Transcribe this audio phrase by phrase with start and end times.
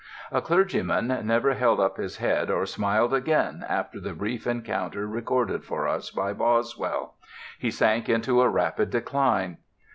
[0.31, 5.63] "A Clergyman" never held up his head or smiled again after the brief encounter recorded
[5.63, 7.13] for us by Boswell.
[7.59, 9.57] He sank into a rapid decline.